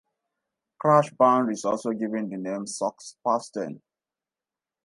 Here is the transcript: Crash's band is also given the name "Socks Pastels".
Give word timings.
Crash's 0.79 1.13
band 1.15 1.51
is 1.51 1.63
also 1.63 1.91
given 1.91 2.27
the 2.31 2.37
name 2.37 2.65
"Socks 2.65 3.17
Pastels". 3.23 3.77